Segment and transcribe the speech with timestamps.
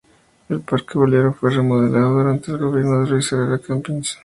[0.49, 4.17] El Parque Bolívar fue remodelado durante el gobierno de Luis Herrera Campins.